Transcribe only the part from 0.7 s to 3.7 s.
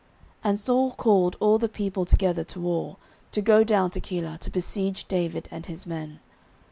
called all the people together to war, to go